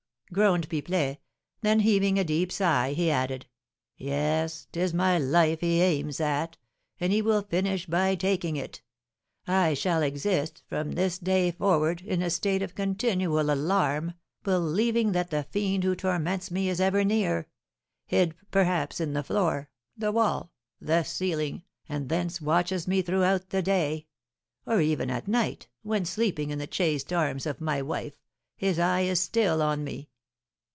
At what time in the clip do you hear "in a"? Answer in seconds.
11.99-12.29